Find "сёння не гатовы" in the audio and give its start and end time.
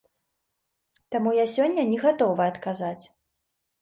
1.57-2.43